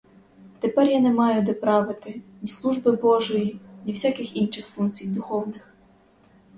[0.61, 5.73] Тепер я не маю де правити ні служби божої, ні всяких інших функцій духовних.